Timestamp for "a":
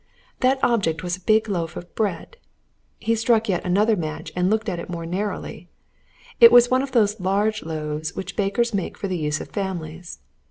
1.17-1.21